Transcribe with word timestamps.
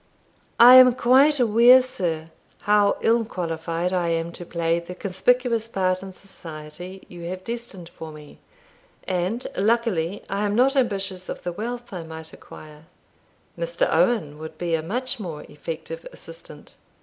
"I 0.59 0.77
am 0.77 0.95
quite 0.95 1.39
aware, 1.39 1.83
sir, 1.83 2.31
how 2.63 2.97
ill 3.01 3.23
qualified 3.23 3.93
I 3.93 4.07
am 4.09 4.31
to 4.31 4.43
play 4.47 4.79
the 4.79 4.95
conspicuous 4.95 5.67
part 5.67 6.01
in 6.01 6.11
society 6.15 7.03
you 7.07 7.25
have 7.25 7.43
destined 7.43 7.87
for 7.87 8.11
me; 8.11 8.39
and, 9.07 9.45
luckily, 9.55 10.23
I 10.27 10.43
am 10.43 10.55
not 10.55 10.75
ambitious 10.75 11.29
of 11.29 11.43
the 11.43 11.51
wealth 11.53 11.93
I 11.93 12.01
might 12.01 12.33
acquire. 12.33 12.85
Mr. 13.55 13.87
Owen 13.93 14.39
would 14.39 14.57
be 14.57 14.73
a 14.73 14.81
much 14.81 15.19
more 15.19 15.43
effective 15.43 16.03
assistant." 16.11 16.77